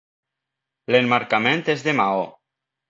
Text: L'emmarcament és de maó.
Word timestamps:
L'emmarcament 0.95 1.65
és 1.77 1.89
de 1.91 1.97
maó. 2.03 2.29